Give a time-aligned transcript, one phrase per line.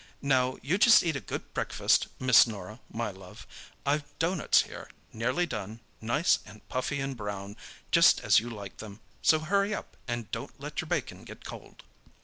[0.23, 3.45] "Now, you just eat a good breakfast, Miss Norah, my love.
[3.85, 7.55] I've doughnuts here, nearly done, nice and puffy and brown,
[7.91, 11.83] just as you like them, so hurry up and don't let your bacon get cold."